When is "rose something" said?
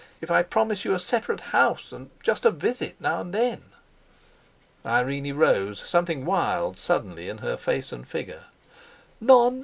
5.35-6.25